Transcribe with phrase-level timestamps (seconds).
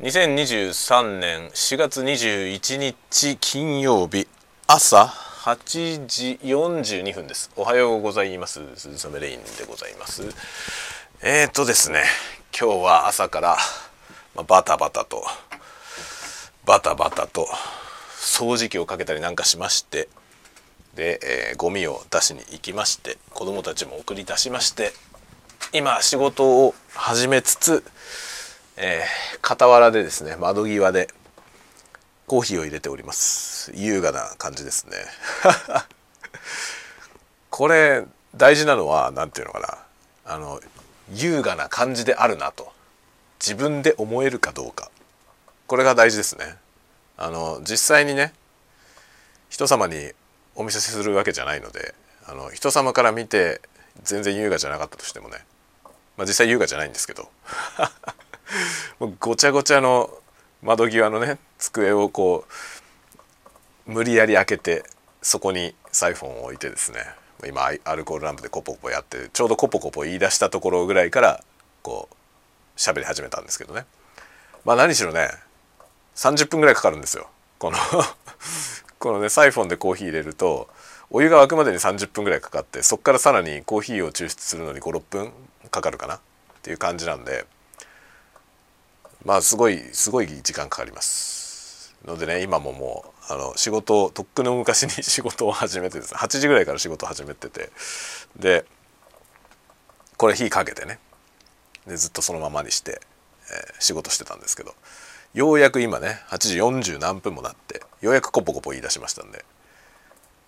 [0.00, 4.26] 2023年4月21日金曜日
[4.66, 7.50] 朝8時42分です。
[7.54, 8.62] おはようございます。
[8.76, 10.22] 鈴雨レインでございます。
[11.20, 12.04] えーとですね
[12.58, 13.58] 今日は朝から、
[14.48, 15.22] バタバタと
[16.64, 17.46] バタバタと
[18.18, 20.08] 掃除機をかけたりなんかしまして
[20.94, 21.20] で、
[21.50, 24.92] えー、ゴミを出しに行きまして子供たちも送り出しまして
[25.74, 27.84] 今仕事を始めつつ、
[28.82, 31.08] えー、傍らでですね窓際で
[32.26, 33.72] コーヒーを入れております。
[33.74, 34.96] 優雅な感じですね。
[37.50, 39.84] これ大事なのは何て言うのか
[40.24, 40.32] な。
[40.32, 40.60] あの
[41.12, 42.72] 優雅な感じであるなと。
[43.38, 44.90] 自分で思えるかどうか。
[45.66, 46.56] これが大事ですね。
[47.18, 48.32] あの実際にね
[49.50, 50.12] 人様に
[50.54, 51.94] お見せするわけじゃないので
[52.26, 53.60] あの人様から見て
[54.02, 55.44] 全然優雅じゃなかったとしてもね、
[56.16, 57.28] まあ、実際優雅じゃないんですけど。
[58.98, 60.10] もうごちゃごちゃの
[60.62, 62.44] 窓際のね机をこ
[63.86, 64.84] う無理やり開けて
[65.22, 67.00] そこにサイフォンを置いてですね。
[67.46, 71.42] 今アルコールランプでコポコポやってちょうどコポコポ言い出したところぐらいから
[71.82, 72.14] こう
[72.78, 73.86] 喋り始めたんですけどね。
[74.64, 75.28] まあ何しろね
[76.16, 77.28] 30分ぐらいかかるんですよ。
[77.58, 77.78] この
[78.98, 80.68] このねサイフォンでコーヒー入れると
[81.10, 85.32] お湯が沸くまでに30分ぐらいかかってそこからさらにコーヒーを抽出するのに56分
[85.70, 86.20] かかるかなっ
[86.62, 87.46] ていう感じなんで
[89.24, 91.94] まあすごいすごい時間かかります。
[92.04, 96.14] のでね今ももうあの仕事をとっくの昔に仕事を始めてです。
[96.14, 97.70] 8時ぐらいから仕事を始めてて。
[98.38, 98.64] で
[100.16, 100.98] これ火かけてね。
[101.86, 103.00] でずっとそのままにして、
[103.50, 104.74] えー、仕事してたんですけど。
[105.32, 109.44] ようやく今ね8時40何分もなってようやくコポコポ言い出しましたんで。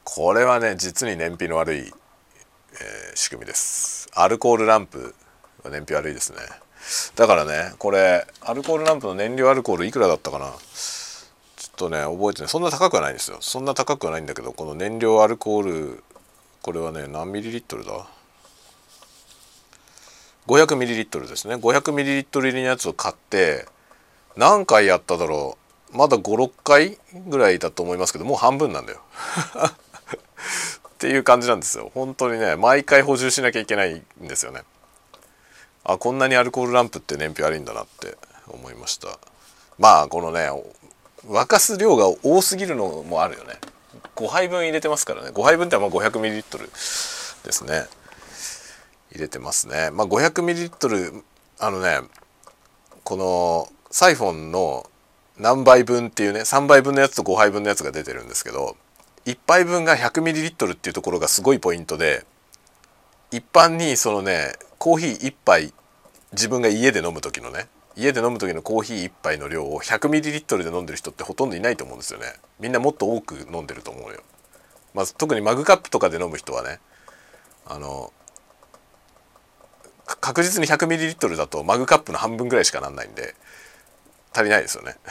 [0.04, 1.92] これはね実に燃費の悪い、えー、
[3.14, 4.08] 仕組みです。
[4.14, 5.14] アルコールランプ
[5.62, 6.38] は燃費悪いですね。
[7.14, 10.52] だからねこれアルコールランプの燃料アルコールいくらだったかな。
[11.56, 12.48] ちょっとね覚えてない。
[12.48, 13.38] そんな高くはないんですよ。
[13.40, 16.04] そんな高くはないんだけどこの燃料アルコール
[16.60, 18.06] これはね何ミリリットルだ
[20.46, 21.54] ？500ml ですね。
[21.54, 23.66] 500ml 入りのやつを買って
[24.36, 25.56] 何回やっただろ
[25.92, 25.96] う。
[25.96, 29.00] まだ56回ぐらいだと思いますけどもう半分なんだよ。
[30.88, 31.90] っていう感じなんですよ。
[31.94, 34.62] 本当にね毎回補充しなきゃいけないんですよね。
[35.84, 38.16] あこんなにアルコールランプって燃費悪いんだなって
[38.48, 39.18] 思いました。
[39.78, 40.48] まあこのね
[41.26, 43.54] 沸かす量が多すぎるのもあるよね。
[44.16, 45.30] 5杯分入れてますからね。
[45.30, 46.42] 5杯分ってまあ 500ml
[47.44, 47.86] ですね。
[49.12, 49.90] 入れてますね。
[49.92, 51.22] まあ 500ml
[51.58, 52.00] あのね
[53.04, 54.88] このサイフォンの
[55.38, 58.76] 何杯分っていうね3杯分のやつと5杯分のやつが出てるんですけど
[59.26, 62.24] 1杯分が 100ml っていうところがすごいポイントで
[63.32, 65.72] 一般にそのねコーヒー1杯
[66.32, 67.66] 自分が家で飲む時のね
[67.96, 72.26] 家で飲む時のコーヒー1杯の量を 100ml で飲んでる人ってほとんどいないと思うんですよね。
[72.60, 74.22] みんなもっと多く飲んでると思うよ、
[74.94, 76.78] まあ、特にマグカップとかで飲む人はね
[77.66, 78.12] あの
[80.20, 83.34] 確実に 100ml だとマグカップの半分ぐらいしかなんないんで
[84.34, 84.96] 足りないですよね。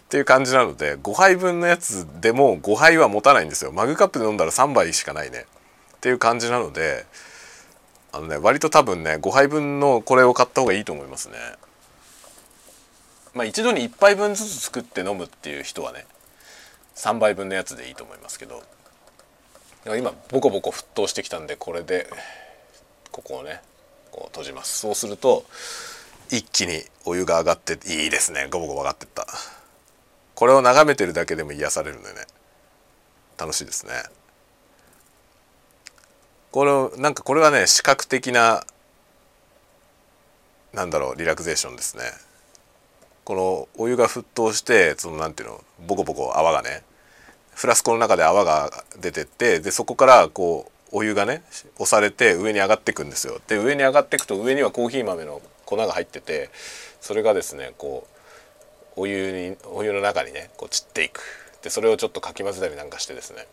[0.00, 3.70] っていう感じなので5杯分のやつでも5杯は持たないんですよ。
[3.70, 5.46] マグカップで飲んだら3杯しかないね。
[6.04, 7.06] っていう感じなので
[8.12, 11.36] あのね割と多分ね5杯分のこれを買った方がいいと思いますね。
[13.32, 16.04] まあ一度に1杯分ずつ作って飲むっていう人はね
[16.94, 18.62] 3杯分のやつでいいと思いますけど
[19.96, 22.06] 今ボコボコ沸騰してきたんでこれで
[23.10, 23.62] ここをね
[24.12, 24.80] こう閉じます。
[24.80, 25.46] そうすると
[26.28, 28.48] 一気にお湯が上がっていいですね。
[28.50, 29.26] ゴボゴボ上がってった。
[30.34, 32.26] これを眺めてるだけでも癒されるんでね
[33.38, 33.92] 楽しいですね。
[36.54, 38.62] これなんかこれはね視覚的な
[40.72, 42.04] なんだろうリラクゼーションですね。
[43.24, 46.84] このお湯が沸騰してそのなんていうのボコボコ泡がね
[47.56, 48.70] フラスコの中で泡が
[49.00, 51.42] 出てってでそこからこうお湯がね
[51.80, 53.40] 押されて上に上がっていくんですよ。
[53.48, 56.50] で上に上がっていくと上にはコーヒー豆の粉が入ってて
[57.00, 58.06] それがですねこ
[58.96, 61.20] うお湯にお湯の中にねこう散っていく。
[61.62, 63.44] でそれをちょっとかき混ぜたりなんかしてですね。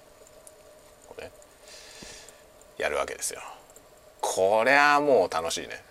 [2.82, 3.42] やるわけですよ。
[4.20, 5.84] これはもう楽しいね。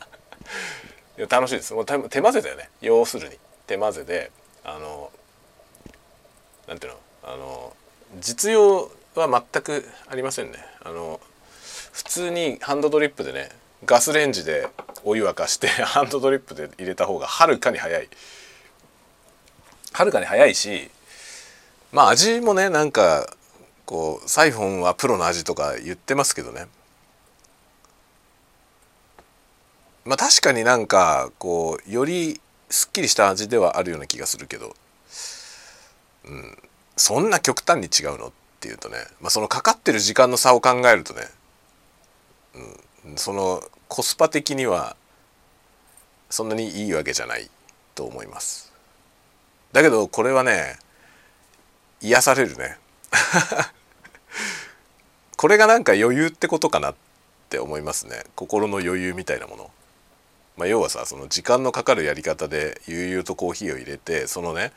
[1.18, 1.74] いや楽しいです。
[1.74, 2.70] もう手混ぜだよね。
[2.80, 3.38] 要するに。
[3.66, 4.30] 手混ぜで
[4.64, 5.10] あの
[6.66, 6.98] なんていうの？
[7.24, 7.76] あの
[8.18, 10.58] 実用は全くありませんね。
[10.82, 11.20] あの
[11.92, 13.50] 普通にハンドドリップでね
[13.84, 14.68] ガスレンジで
[15.04, 18.08] お湯沸かして ハンドドリップで入れた方がはるかに早い。
[19.92, 20.90] はるかに早いし
[21.92, 23.26] まあ味もねなんか
[23.92, 26.66] こうサイフォンはプロの味とか言ってますけどね。
[30.06, 32.40] まあ確かになんかこうより
[32.70, 34.74] すっきりした味ではあるような気がするけど、
[36.24, 36.56] うん、
[36.96, 41.20] そんな極端に違うのっていうとね、まあ、そのかかってる時間の差を考えるとね、
[43.04, 44.96] うん、そのコスパ的には
[46.30, 47.50] そんなにいいわけじゃない
[47.94, 48.72] と思います。
[49.74, 50.78] だけどこれはね
[52.00, 52.78] 癒されるね。
[55.42, 56.94] これがなんか余裕ってことかなっ
[57.50, 58.22] て思いますね。
[58.36, 59.70] 心の余裕みたいなもの。
[60.56, 64.70] まあ、要はさその時間のかかるやり方で悠々とコーヒーを入れてそのね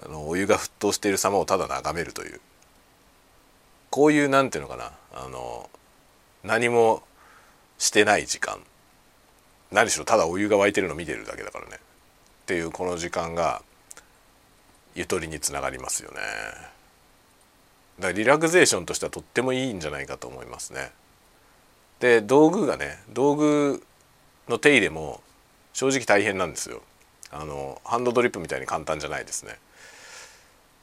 [0.00, 2.40] あのお湯が沸騰している様をただ眺めるという。
[3.90, 4.92] こういうなんていうのかな。
[5.12, 5.68] あの
[6.44, 7.02] 何も
[7.78, 8.60] してない時間。
[9.72, 11.70] 何しろただお湯が沸いてるの見てるだけだからね。
[11.74, 13.62] っていうこの時間が
[14.94, 16.18] ゆとりにつながりますよね。
[17.98, 20.92] だからリラクゼーションとしてはとってもいいんじゃないかと思いますね。
[22.00, 23.82] で道具がね道具
[24.48, 25.20] の手入れも
[25.72, 26.82] 正直大変なんですよ。
[27.30, 29.58] あのハンドドリップみたいに簡単じゃないですね。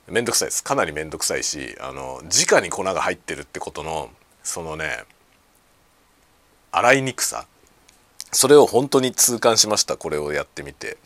[0.07, 0.63] めんどくさいです。
[0.63, 4.09] かなりめんどくさいしあの直に粉が入ってるってことの
[4.43, 5.03] そのね
[6.71, 7.47] 洗いにくさ。
[8.31, 10.97] それを本当に痛感しましたこれをやってみて。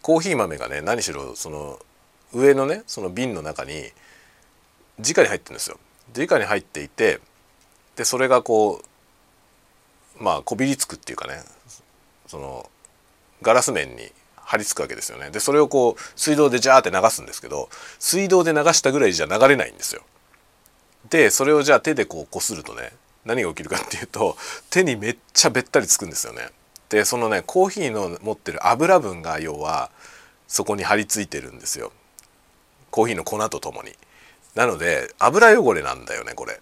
[0.00, 1.78] コーヒー豆がね何しろその
[2.34, 3.84] 上のねその瓶の中に
[4.98, 5.78] 直に入ってるんですよ
[6.16, 7.20] 直に入っていて
[7.96, 8.82] でそれがこ
[10.20, 11.42] うまあこびりつくっていうかね
[12.26, 12.68] その
[13.42, 17.68] ガラス面に張り付くわけですよねでそれをこう水道でジャーって流すんですけど
[17.98, 20.02] 水道で流したぐらいじゃ流れないんですよ。
[21.10, 22.92] でそれをじゃあ手でこうこするとね
[23.24, 24.36] 何が起きるかっていうと
[24.70, 26.48] 手にめっちゃべったりつくんですよね。
[26.88, 29.90] でそのねコーヒーの持ってる油分が要は
[30.46, 31.92] そこに張り付いてるんですよ。
[32.90, 33.92] コーヒーの粉とともに。
[34.54, 36.60] なので油汚れなんだよねこれ。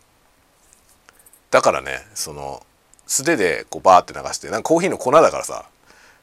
[1.51, 2.65] だからねその
[3.07, 5.67] 素手でこうバーって流してなんかコーヒーの粉だからさ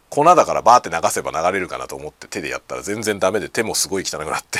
[0.09, 4.59] 粉だからバーって流せば流れるかなと思って手でやったら全然ダメで手もすごい汚くなって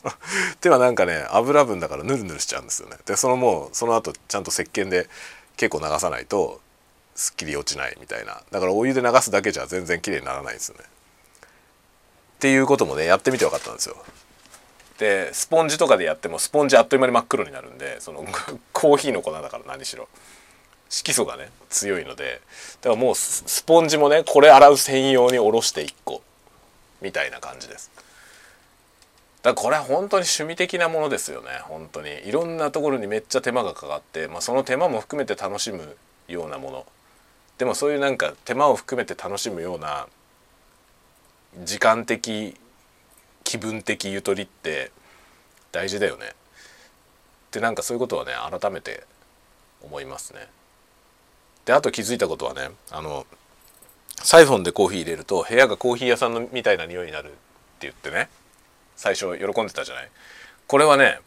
[0.60, 2.96] 手はなんかね油分だからヌルヌルしちゃうんですよね。
[3.04, 5.08] でそのもうその後ちゃんと石鹸で
[5.58, 6.60] 結構流さないと
[7.14, 8.40] すっきり落ちないみたいな。
[8.50, 10.84] だからお湯で流すだけじゃ全然綺麗にならないんですよね。
[10.84, 13.96] っていうこともねやってみて分かったんですよ。
[14.98, 18.26] でスポンジとかでやってもスポンジあっという間に真っ黒になるんでその
[18.72, 20.08] コーヒーの粉だから何しろ。
[20.90, 22.40] 色素がね強いので。
[22.80, 26.22] だからもうスポンジもねこれ洗う専用におろして1個。
[27.00, 27.90] みたいな感じです。
[29.42, 31.60] だからこれは本当に趣味的なものですよね。
[31.62, 32.26] 本当に。
[32.26, 35.96] いろんなところにめっちゃ手間がかかって、まあ、その手間も含めて楽しむ
[36.26, 36.86] ようなもの。
[37.58, 40.08] でもそういうなんか手間を含めて楽しむような
[41.64, 42.56] 時間的
[43.48, 44.92] 気分的ゆとりって
[45.72, 46.26] 大事だよね。
[46.26, 49.04] ってなんかそういうことはね改めて
[49.82, 50.46] 思いますね。
[51.64, 53.26] であと気づいたことはねあの
[54.16, 57.36] サイフォンでコーヒー入れると部屋がコーヒー屋さんのみたいな匂いになるって
[57.80, 58.28] 言ってね
[58.96, 60.10] 最初喜んでたじゃない？
[60.66, 61.20] これはね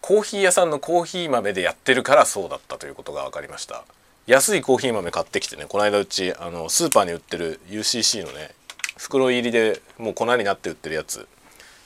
[0.00, 3.84] コーヒー屋さんのコーヒー豆でやってるからそうだったということが分かりました。
[4.28, 8.54] 安いコーヒー豆買ってきてねこの間うちあのスーパーに売ってる UCC のね
[8.96, 11.26] 袋入りでもう粉になって売ってるやつ。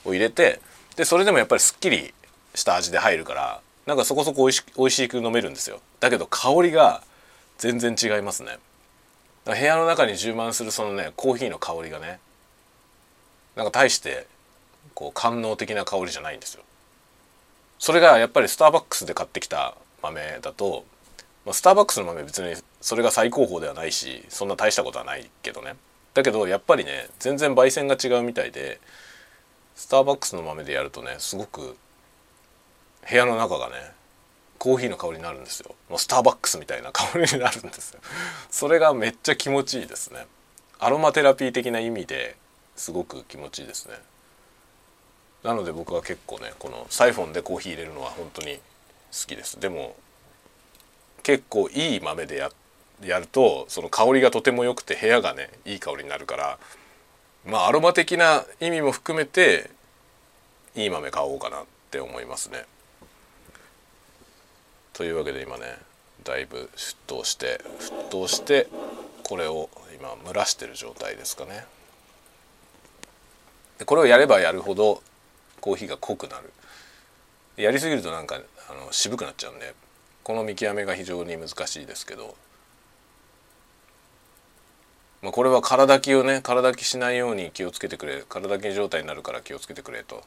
[0.09, 0.59] を入れて
[0.95, 2.13] でそれでもやっぱりすっきり
[2.55, 5.81] した味で入るからなんかそこそこおいしおいしく飲めるんですよ。
[5.99, 7.01] だけど香りが
[7.57, 8.59] 全然違いますね。
[9.45, 12.19] 部屋の中に充満するそのねコーヒーの香りがね
[13.55, 14.27] なんか大して
[14.93, 16.63] こう官能的な香りじゃないんですよ。
[17.79, 20.85] それがやっぱりスターバックスで買ってきた豆だと、
[21.45, 25.75] ま、スターバックスの豆別にそれが最高峰ではないしそんな大したことはないけどね。
[26.13, 28.79] だけどやっぱりね全然焙煎が違うみたいで
[29.79, 31.77] スターバックスの豆でやるとねすごく
[33.09, 33.75] 部屋の中がね
[34.57, 35.73] コーヒーの香りになるんですよ。
[35.89, 38.01] もうスターバックスみたいな香りになるんですよ。
[38.51, 40.27] それがめっちゃ気持ちいいですね。
[40.79, 42.35] アロマテラピー的な意味で
[42.75, 43.95] すごく気持ちいいですね。
[45.43, 48.61] なので僕は結構ねこのサイフォンでコーヒー入れるのは本当に好
[49.27, 49.61] きです。
[49.61, 49.95] でも
[51.23, 56.59] 結構いい豆でやるとその香りがとても良くて部屋がねいい香りになるから
[57.45, 59.69] まあアロマ的な意味も含めて
[60.75, 62.65] いい豆買おうかなって思いますね。
[64.93, 65.77] というわけで今ね
[66.23, 68.67] だいぶ沸騰して沸騰して
[69.23, 71.63] これを今蒸らしてる状態ですかね
[73.77, 75.01] でこれをやればやるほど
[75.61, 76.51] コーヒーが濃くなる
[77.55, 79.73] やりすぎるとなんかあの渋くなっちゃうんで
[80.23, 82.35] この見極めが非常に難しいですけど、
[85.21, 88.23] まあ、これは空炊きをね空炊きしないように気をつけてくれ。
[88.29, 90.23] 空炊き状態になるから気をつけてくれと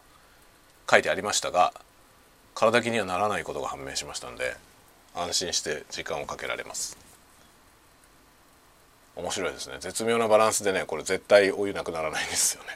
[0.90, 1.72] 書いてありましたが
[2.54, 4.54] 体気にはならないことが判明しましたので
[5.14, 6.98] 安心して時間をかけられます。
[9.16, 9.76] 面白いですね。
[9.80, 12.68] 絶妙なバランスでねこれ絶対お湯なくならないんですよね。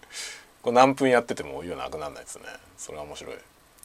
[0.62, 2.44] これ何分やっててもお湯なくならないですね。
[2.76, 3.36] それは面白い。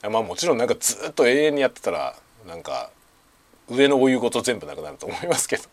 [0.10, 2.16] まあもちろんなんかずっと永遠にやってたら
[2.48, 2.90] なんか
[3.72, 5.64] 上のお湯ごと全部なくなると思いますけど。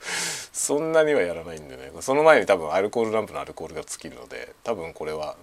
[0.52, 1.92] そんなにはやらないんでね。
[2.00, 5.36] その前に多分アルコールランプのアルコールが尽きるので多分これは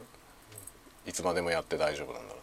[1.05, 2.41] いつまでもやって大丈夫なんだろう。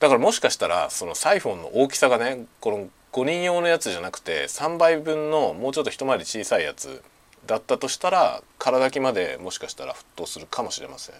[0.00, 7.02] だからもしかしたらそのサイフォンの大きさがねこの5人用のやつじゃなくて3倍分のもうちょっと一回り小さいやつ
[7.46, 11.14] だったとしたら空だきまでもしかしたら沸騰するかもしれません。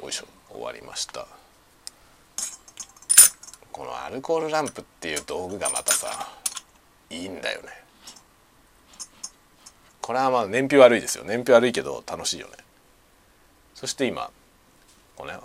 [0.00, 1.43] おいしょ終わりました。
[3.74, 6.28] このアルコールランプっていう道具がまたさ
[7.10, 7.70] いいんだよね。
[10.00, 11.24] これはまあ燃費悪いですよ。
[11.24, 12.52] 燃費悪いけど楽しいよね。
[13.74, 14.30] そして今
[15.16, 15.38] このね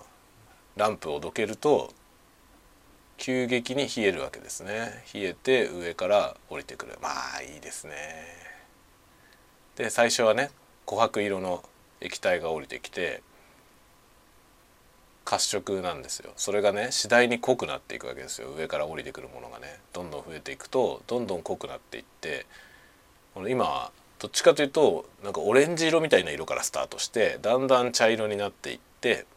[0.75, 1.91] ランプをどけると
[3.17, 5.03] 急激に冷えるわけですね。
[5.11, 6.99] 冷えて上から降りてくる。
[7.01, 7.93] まあいいですね。
[9.75, 10.51] で最初はね
[10.85, 11.63] 琥珀色の
[11.99, 13.23] 液体が降りてきて
[15.29, 16.31] 褐色なんですよ。
[16.37, 18.49] それがね次第に濃くなっていくわけですよ。
[18.49, 19.79] 上から降りてくるものがね。
[19.93, 22.47] どんどん増えていくとどんどん濃くなっていって
[23.35, 29.27] この今はどっちかというとなんかオレンジ色みたいな色からスタートしてだんだん茶色になっていって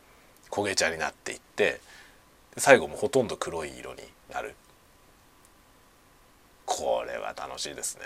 [0.51, 1.79] 焦げ茶になっていって
[2.57, 4.01] 最後もほとんど黒い色に
[4.33, 4.55] なる。
[6.65, 8.05] これは楽しいですね。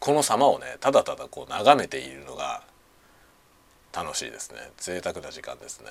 [0.00, 2.62] この様をねただただこう眺めているのが
[3.94, 4.58] 楽しいですね。
[4.76, 5.90] 贅沢な時間ですね。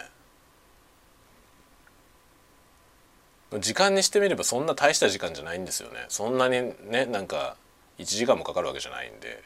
[3.60, 6.06] 時間にしてみればそんな大した時間じゃないんですよね。
[6.10, 7.56] そんなにねなんか
[8.00, 9.44] 1時間もかかるわけじゃないんで、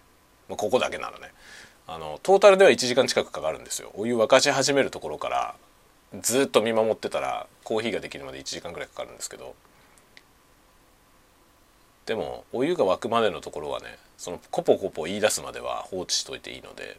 [0.49, 1.31] まあ、ここだけならね。
[1.85, 3.91] あのトータルでは1時間近くかかるんですよ。
[3.95, 5.55] お湯沸かし始めるところから
[6.21, 9.55] ずっと見守ってたらコーヒーができるまで1時間ぐらいかかるんですけど。
[12.05, 16.97] でもお湯が沸くまでのところはねそのコポコポ言い出すまでは放置しといていいので。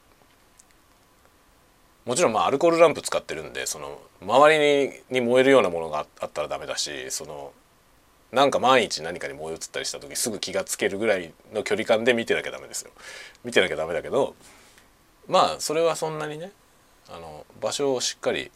[2.08, 7.52] もちろんまあアルコールランプ使ってるんでその周りに燃えるようなものがあったらダメだしその
[8.32, 12.92] なんか万一何かに燃え移ったりした時すぐ気がつけるぐらいの距離感で見てなきゃダメですよ
[13.44, 14.34] 見てなきゃダメだけど
[15.28, 16.50] まあそれはそんなにね
[17.10, 18.50] あの場所をしっかり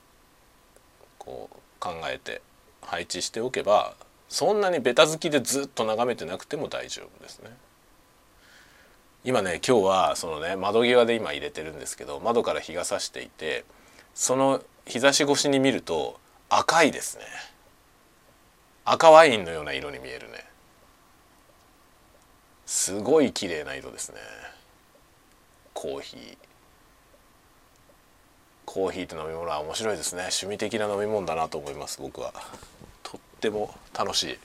[1.19, 2.41] こう考えて
[2.81, 3.93] 配置しておけば
[4.31, 7.51] そんなにベタ好きでずっと眺めてなくても大丈夫ですね。
[9.25, 13.65] 今ね今日はそのね窓際で今入れてるんですけど窓から日が差していて
[14.15, 17.25] その日差し越しに見ると赤いですね。
[18.85, 20.45] 赤ワインのような色に見えるね。
[22.67, 24.17] すごい綺麗な色ですね。
[25.73, 26.37] コーヒー。
[28.67, 30.23] コーヒーって飲み物は面白いですね。
[30.23, 32.35] 趣味的な飲み物だなと思います僕は。
[33.03, 34.39] とっても楽しい。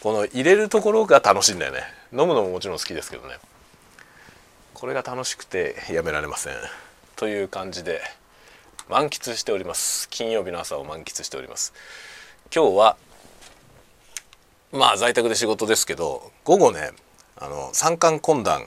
[0.00, 1.82] この入れるところが楽しいんだよね。
[2.12, 3.36] 飲むのももちろん好きですけどね。
[4.80, 6.54] これが楽しくてやめられません。
[7.16, 8.00] という感じで
[8.88, 10.08] 満喫しております。
[10.08, 11.74] 金曜日の朝を満喫しております。
[12.54, 12.96] 今日は
[14.70, 16.92] まあ在宅で仕事ですけど午後ね
[17.36, 18.66] あの参観懇談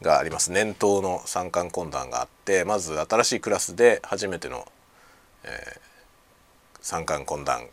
[0.00, 0.50] があります。
[0.50, 4.66] 年頭の参観懇談があってまず新しいクラスで初めての、
[5.42, 5.78] えー、
[6.80, 7.66] 参観懇談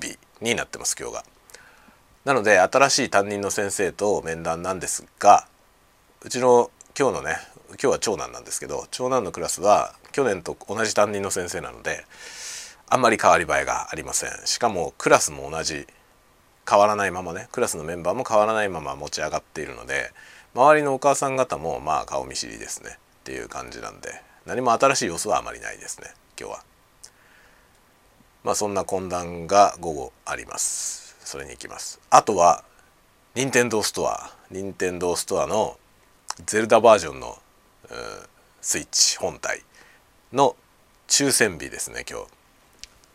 [0.00, 1.24] 日になってます今日が。
[2.24, 5.46] なので新しい担任の先生と面談なんですが
[6.26, 7.36] うちの今日のね
[7.68, 12.04] 今日は長男なんですけど長男のクラスは去年と同じ担任の先生なので
[12.88, 14.30] あんまり変わり映えがありません。
[14.44, 15.86] しかもクラスも同じ
[16.68, 20.10] 変わらないままねクラスのメンバーも変わらないまま持ち上がっているので
[20.52, 24.08] 周りのお母さん方もまあ顔見知りですねっていう感じなんで
[24.46, 26.64] 何も新しい様子はあまりないですね今日は。
[28.42, 31.16] まあそんな懇談が午後あります。
[31.20, 32.00] それに行きます。
[32.10, 32.64] あとは
[33.36, 34.32] 任天堂ストア。
[34.50, 35.78] 任天堂ストアの
[36.44, 37.38] ゼルダバージョンの、
[38.60, 39.62] スイッチ本体
[40.32, 40.54] の
[41.08, 42.26] 抽選日ですね今日。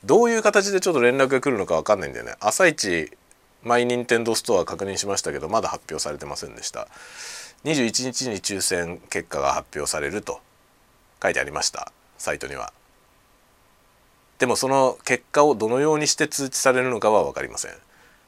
[0.03, 2.35] どういう形でちょっと連絡が来るのか分かんないんだよね。
[2.39, 3.11] 朝一
[3.61, 6.87] マイニンテンドストア確認しましたけどまだ発表されてませんでした。
[7.63, 10.39] 21日に抽選結果が発表されると
[11.21, 11.91] 書いてありました。
[12.17, 12.73] サイトには。
[14.39, 17.71] でもその結果をどのようにして通知されるのかは分かりません。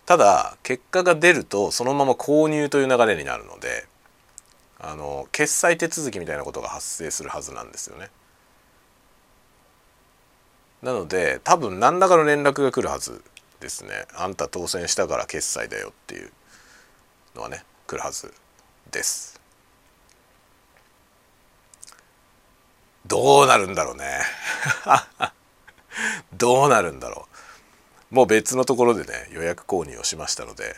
[0.06, 3.88] ただ結果が出るとそのまま購入という流れになるので
[4.86, 8.10] あの決済手続きみたいなことが発生するはずなんですよね。
[10.82, 13.24] なので多分何らかの連絡が来るはず
[13.62, 14.06] ですね。
[14.14, 16.32] あんた当選したから決済だよっていう
[17.34, 18.34] のはね来るはず
[18.92, 19.40] です。
[23.08, 24.20] どうなるんだろうね。
[26.36, 27.28] どうなるんだろ
[28.12, 28.16] う。
[28.16, 30.76] もう別のところでね予約購入をしましたので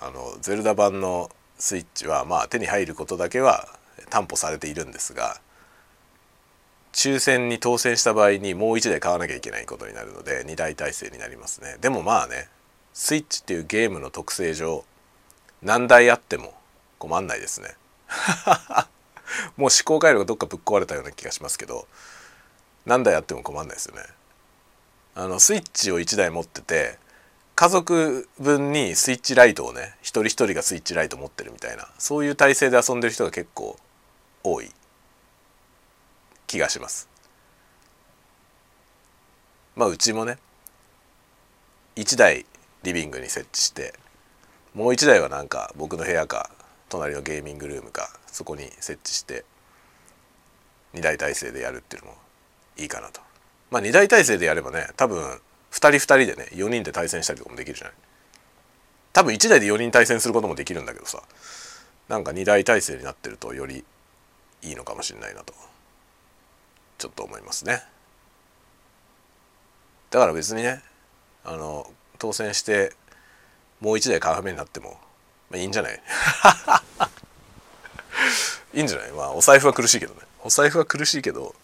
[0.00, 3.68] あのゼルダ版のスイッチはまあ手に入ることだけは
[4.10, 5.40] 担保されているんですが
[6.92, 11.76] 抽選に当選した場合にもう1台買わなきゃいけないことになるので2台体制になりますね。
[11.80, 12.48] でもまあね
[12.92, 14.84] スイッチっていうゲームの特性上
[15.62, 16.54] 何台あっても
[16.98, 17.74] 困んないですね。
[19.56, 21.88] もう思考回路がどっかぶっ壊れたような気がしますけど
[22.86, 24.02] 何台あっても困んないですよね。
[25.16, 26.98] あのスイッチを1台持ってて
[27.56, 33.76] 家族分にスイッチライトをね一人一人がスイッチライト持ってるみたいなそういう体制で遊んでる人が結構
[34.42, 34.70] 多い
[36.46, 37.08] 気がします。
[39.76, 40.38] まあうちもね
[41.96, 42.44] 1台
[42.82, 43.94] リビングに設置して
[44.74, 46.50] もう1台はなんか僕の部屋か
[46.88, 49.44] 隣のゲーミングルームかそこに設置して
[50.94, 52.16] 2台体制でやるっていうのも
[52.76, 53.20] いいかなと。
[53.70, 55.40] まあ2台体制でやればね多分
[55.78, 57.94] 人2人でね4人で対戦したりとかもできるじゃない。
[59.12, 61.22] 多分1台で4人対戦することもできるんだけどさ。
[62.08, 63.82] なんか2台体制になってるとより
[64.60, 65.54] いいのかもしれないなと。
[66.98, 67.82] ちょっと思いますね。
[70.10, 70.82] だから別にね
[71.44, 72.92] あの当選して
[73.80, 74.98] もう1台買う羽目になっても、
[75.50, 76.00] まあ、いいんじゃない？
[78.74, 79.12] いいんじゃない？
[79.12, 80.20] まあお財布は苦しいけどね。
[80.42, 81.54] お財布は苦しいけど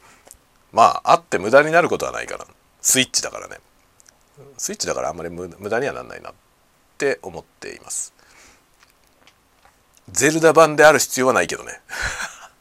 [0.73, 2.47] まああって無駄になることはないから。
[2.81, 3.59] スイッチだからね。
[4.57, 6.33] スイッチだからあんまり無駄にはなんないなっ
[6.99, 8.13] て思っています。
[10.11, 11.81] ゼルダ版である必要はないけどね。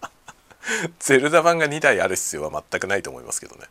[0.99, 3.65] ゼルダ版が2台ある必要は全くないと思いますけどね。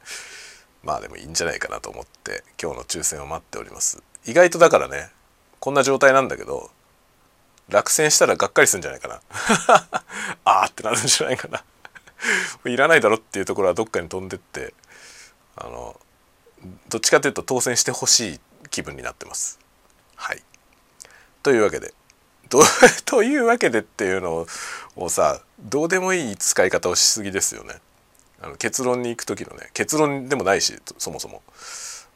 [0.82, 4.02] まあでもいいんじゃないかなと思って今日の抽選を待っております。
[4.24, 5.10] 意外とだからね
[5.60, 6.70] こんな状態なんだけど
[7.68, 9.20] 落選したらがっかりするんじゃないかな。
[10.44, 11.64] あーってなるんじゃないかな。
[12.64, 14.74] いらないだろっていうところはどっかに飛んでって
[15.56, 16.00] あの
[16.88, 19.58] どっちかというと当選してほしい気分になってます。
[20.16, 20.42] はい。
[21.42, 21.94] というわけで
[22.48, 22.62] ど
[23.04, 24.46] というわけでっていうの
[24.96, 27.80] をさどうでもいい使い方をしすぎですよね。
[28.40, 31.42] あの結論に行く時のね結論でもないしそもそも。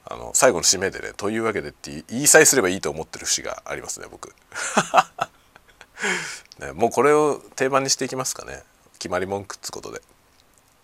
[0.05, 4.35] あの最後の締めでね「というわけで」って言いさえすればいいと思ってる節がありますね僕。
[6.59, 8.65] ね、もうこれを定番にしていきますかね。
[8.99, 10.03] 決まり文句っつことで。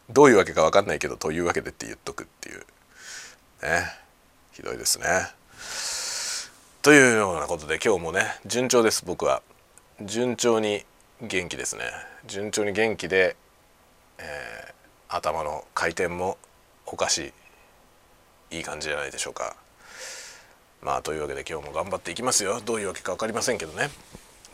[0.09, 2.65] どういうわけか分かんないけど「というわけで」って言っとくっていう。
[3.63, 3.83] ね。
[4.53, 5.07] ひどいですね。
[6.83, 9.43] というようなことで今日もね順調です僕は。
[10.01, 10.85] 順調に
[11.21, 11.83] 元気ですね。
[12.27, 13.37] 順調に元気で、
[14.19, 16.39] えー、頭の回転も
[16.87, 17.33] おかし
[18.51, 18.59] い。
[18.59, 19.57] いい感じじゃないでしょうか。
[20.83, 22.61] まあというわけで今日も頑張っていきますよ。
[22.65, 23.91] どういうわけか分かりませんけどね。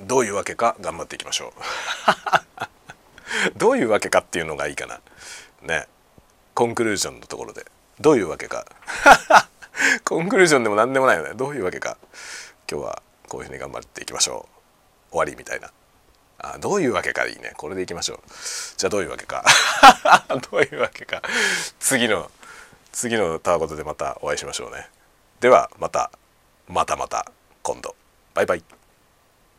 [0.01, 1.53] どういうわけか頑張っていきましょ
[3.55, 3.59] う。
[3.59, 5.01] どういうわけかっていうのがいいかな。
[5.63, 5.87] ね。
[6.55, 7.67] コンクルージョンのところで。
[8.01, 8.67] どういうわけか。
[10.05, 11.33] コンクルージョンでも何でもないよね。
[11.35, 11.97] どういうわけか。
[12.71, 14.49] 今日はこういうふうに頑張っていきましょ
[15.11, 15.11] う。
[15.11, 15.71] 終わりみたいな。
[16.39, 17.53] あどういうわけかいいね。
[17.57, 18.19] これでいきましょう。
[18.77, 19.45] じゃあどういうわけか。
[20.51, 21.23] どういうわけか。
[21.79, 22.31] 次の
[22.93, 24.89] 次のタワゴトでまたお会いしましょうね。
[25.41, 26.11] ではまた。
[26.69, 27.27] またまた。
[27.63, 27.95] 今度。
[28.35, 28.84] バイバイ。